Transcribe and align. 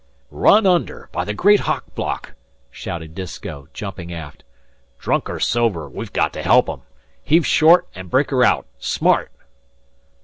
"Run 0.31 0.65
under, 0.65 1.09
by 1.11 1.25
the 1.25 1.33
Great 1.35 1.59
Hook 1.59 1.83
Block!" 1.93 2.33
shouted 2.71 3.13
Disko, 3.13 3.67
jumping 3.71 4.11
aft. 4.11 4.43
"Drunk 4.97 5.29
or 5.29 5.39
sober, 5.39 5.87
we've 5.87 6.11
got 6.11 6.33
to 6.33 6.41
help 6.41 6.67
'em. 6.69 6.81
Heave 7.21 7.45
short 7.45 7.87
and 7.93 8.09
break 8.09 8.31
her 8.31 8.43
out! 8.43 8.65
Smart!" 8.79 9.29